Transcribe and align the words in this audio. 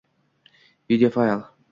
Video 0.89 1.11
fayl 1.17 1.45